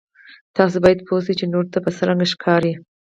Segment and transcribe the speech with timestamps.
[0.55, 2.73] تاسو باید پوه شئ چې نورو ته به څرنګه ښکارئ.